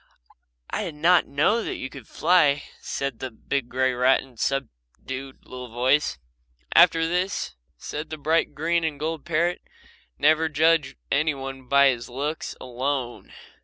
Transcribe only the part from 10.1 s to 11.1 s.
"never judge